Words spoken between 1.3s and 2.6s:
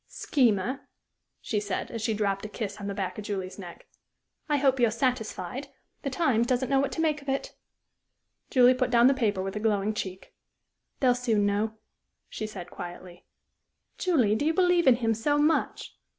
she said, as she dropped a